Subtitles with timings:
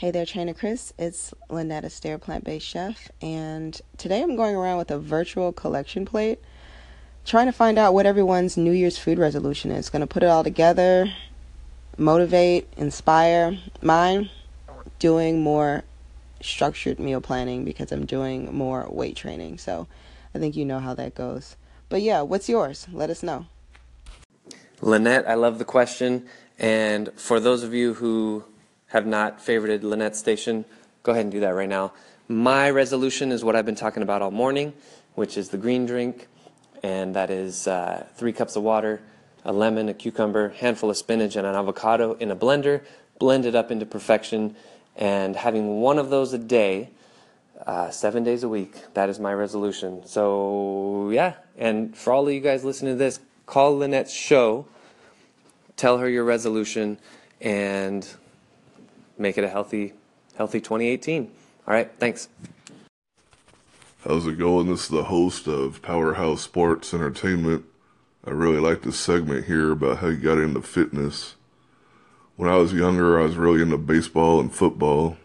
[0.00, 0.94] Hey there, Trainer Chris.
[0.98, 6.06] It's Lynette Astaire, plant based chef, and today I'm going around with a virtual collection
[6.06, 6.38] plate,
[7.26, 9.90] trying to find out what everyone's New Year's food resolution is.
[9.90, 11.12] Going to put it all together,
[11.98, 13.58] motivate, inspire.
[13.82, 14.30] Mine,
[14.98, 15.84] doing more
[16.40, 19.58] structured meal planning because I'm doing more weight training.
[19.58, 19.86] So
[20.34, 21.56] I think you know how that goes.
[21.90, 22.86] But yeah, what's yours?
[22.90, 23.48] Let us know.
[24.80, 26.26] Lynette, I love the question.
[26.58, 28.44] And for those of you who
[28.90, 30.64] have not favorited Lynette's station,
[31.02, 31.92] go ahead and do that right now.
[32.28, 34.72] My resolution is what I've been talking about all morning,
[35.14, 36.28] which is the green drink,
[36.82, 39.00] and that is uh, three cups of water,
[39.44, 42.84] a lemon, a cucumber, handful of spinach, and an avocado in a blender,
[43.18, 44.54] blend it up into perfection,
[44.96, 46.90] and having one of those a day,
[47.66, 48.74] uh, seven days a week.
[48.94, 50.06] That is my resolution.
[50.06, 54.66] So yeah, and for all of you guys listening to this, call Lynette's show,
[55.76, 56.98] tell her your resolution,
[57.40, 58.08] and
[59.20, 59.92] make it a healthy,
[60.36, 61.30] healthy 2018.
[61.68, 62.28] All right, thanks.
[64.04, 64.68] How's it going?
[64.68, 67.66] This is the host of Powerhouse Sports Entertainment.
[68.24, 71.34] I really like this segment here about how you got into fitness.
[72.36, 75.18] When I was younger, I was really into baseball and football.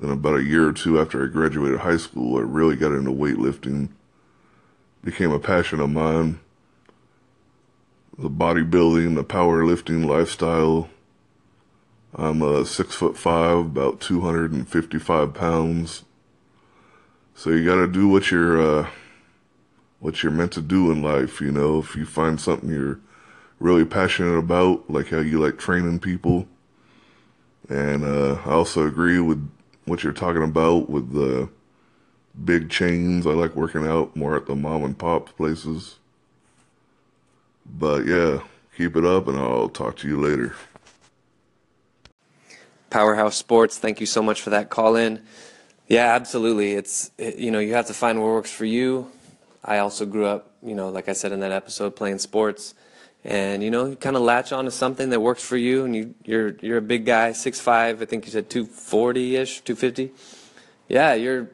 [0.00, 3.12] Then, about a year or two after I graduated high school, I really got into
[3.12, 3.90] weightlifting.
[5.04, 6.40] Became a passion of mine.
[8.18, 10.88] The bodybuilding, the powerlifting lifestyle
[12.16, 16.04] I'm a six foot five, about 255 pounds.
[17.34, 18.90] So you got to do what you're, uh,
[19.98, 21.40] what you're meant to do in life.
[21.40, 23.00] You know, if you find something you're
[23.58, 26.46] really passionate about, like how you like training people.
[27.68, 29.50] And, uh, I also agree with
[29.84, 31.48] what you're talking about with the
[32.44, 33.26] big chains.
[33.26, 35.96] I like working out more at the mom and pop places.
[37.66, 38.42] But yeah,
[38.76, 40.54] keep it up and I'll talk to you later.
[42.94, 45.20] Powerhouse Sports, thank you so much for that call in.
[45.88, 46.74] Yeah, absolutely.
[46.74, 49.10] It's it, you know you have to find what works for you.
[49.64, 52.72] I also grew up, you know, like I said in that episode, playing sports,
[53.24, 55.84] and you know, you kind of latch on to something that works for you.
[55.84, 58.00] And you you're you're a big guy, six five.
[58.00, 60.12] I think you said two forty ish, two fifty.
[60.88, 61.48] Yeah, you're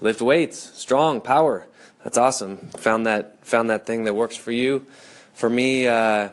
[0.00, 1.68] lift weights, strong, power.
[2.02, 2.56] That's awesome.
[2.78, 4.84] Found that found that thing that works for you.
[5.32, 6.30] For me, uh,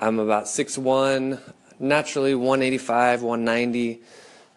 [0.00, 1.38] I'm about six one
[1.78, 4.00] naturally 185, 190.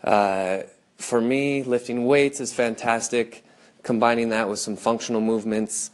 [0.04, 0.60] Uh,
[0.98, 3.46] for me, lifting weights is fantastic.
[3.84, 5.90] Combining that with some functional movements,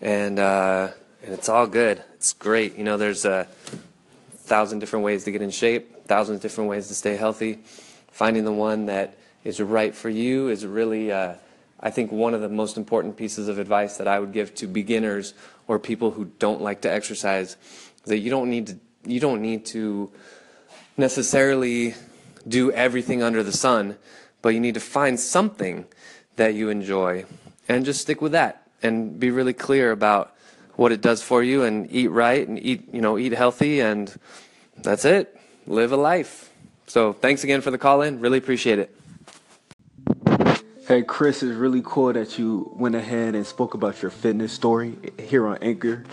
[0.00, 0.88] and uh,
[1.22, 2.02] and it's all good.
[2.14, 2.76] It's great.
[2.76, 3.46] You know, there's a
[4.34, 7.60] thousand different ways to get in shape, thousands different ways to stay healthy.
[8.10, 11.34] Finding the one that is right for you is really, uh,
[11.78, 14.66] I think, one of the most important pieces of advice that I would give to
[14.66, 15.34] beginners
[15.68, 17.56] or people who don't like to exercise.
[18.06, 20.10] That you don't need to you don't need to
[20.98, 21.94] necessarily
[22.46, 23.96] do everything under the sun,
[24.42, 25.86] but you need to find something
[26.36, 27.24] that you enjoy
[27.68, 30.34] and just stick with that and be really clear about
[30.76, 34.18] what it does for you and eat right and eat, you know, eat healthy and
[34.76, 35.36] that's it.
[35.66, 36.50] Live a life.
[36.86, 38.20] So thanks again for the call in.
[38.20, 38.94] Really appreciate it.
[40.86, 44.96] Hey, Chris, it's really cool that you went ahead and spoke about your fitness story
[45.18, 46.04] here on Anchor.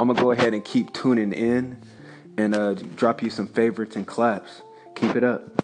[0.00, 1.76] I'm to go ahead and keep tuning in
[2.42, 4.62] and uh, drop you some favorites and claps.
[4.94, 5.62] Keep it up.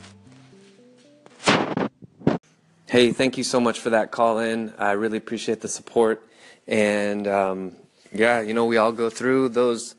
[2.86, 4.72] Hey, thank you so much for that call in.
[4.78, 6.26] I really appreciate the support.
[6.66, 7.72] And um,
[8.12, 9.94] yeah, you know, we all go through those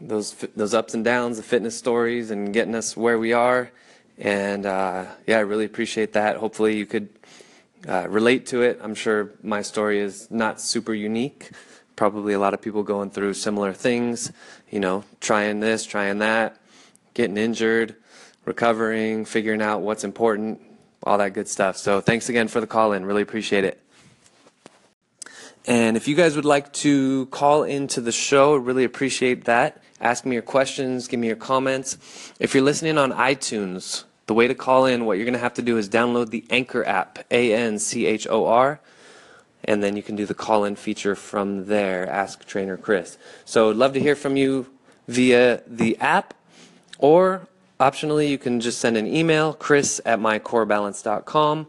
[0.00, 3.70] those those ups and downs, the fitness stories, and getting us where we are.
[4.18, 6.36] And uh, yeah, I really appreciate that.
[6.36, 7.08] Hopefully, you could
[7.88, 8.80] uh, relate to it.
[8.82, 11.52] I'm sure my story is not super unique
[11.96, 14.32] probably a lot of people going through similar things,
[14.70, 16.56] you know, trying this, trying that,
[17.14, 17.96] getting injured,
[18.44, 20.60] recovering, figuring out what's important,
[21.02, 21.76] all that good stuff.
[21.76, 23.04] So thanks again for the call in.
[23.04, 23.80] Really appreciate it.
[25.64, 29.80] And if you guys would like to call into the show, really appreciate that.
[30.00, 32.32] Ask me your questions, give me your comments.
[32.40, 35.54] If you're listening on iTunes, the way to call in, what you're going to have
[35.54, 38.80] to do is download the Anchor app, A N C H O R
[39.64, 42.06] and then you can do the call in feature from there.
[42.08, 43.16] Ask Trainer Chris.
[43.44, 44.66] So I'd love to hear from you
[45.08, 46.34] via the app,
[46.98, 47.48] or
[47.78, 51.68] optionally, you can just send an email, chris at mycorebalance.com.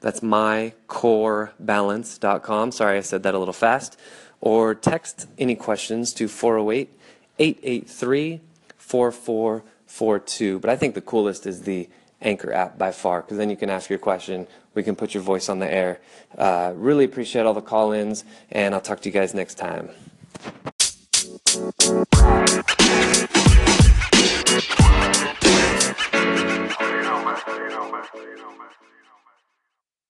[0.00, 2.72] That's mycorebalance.com.
[2.72, 3.98] Sorry, I said that a little fast.
[4.40, 6.90] Or text any questions to 408
[7.38, 8.40] 883
[8.76, 10.58] 4442.
[10.60, 11.88] But I think the coolest is the
[12.22, 14.46] Anchor app by far, because then you can ask your question.
[14.74, 16.00] We can put your voice on the air.
[16.36, 19.90] Uh, really appreciate all the call ins, and I'll talk to you guys next time.